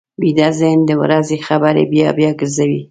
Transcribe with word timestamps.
ویده 0.21 0.49
ذهن 0.59 0.79
د 0.85 0.91
ورځې 1.03 1.37
خبرې 1.47 1.83
بیا 1.91 2.07
بیا 2.17 2.31
ګرځوي 2.39 2.79